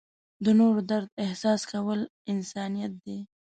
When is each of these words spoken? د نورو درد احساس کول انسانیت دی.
د 0.43 0.45
نورو 0.59 0.81
درد 0.91 1.09
احساس 1.25 1.61
کول 1.71 1.99
انسانیت 2.33 2.93
دی. 3.03 3.17